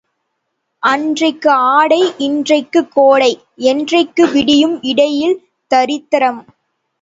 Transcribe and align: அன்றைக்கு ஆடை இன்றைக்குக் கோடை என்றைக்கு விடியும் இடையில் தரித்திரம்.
அன்றைக்கு 0.83 1.49
ஆடை 1.49 2.13
இன்றைக்குக் 2.17 2.91
கோடை 2.91 3.29
என்றைக்கு 3.55 4.31
விடியும் 4.31 4.81
இடையில் 4.83 5.37
தரித்திரம். 5.71 6.41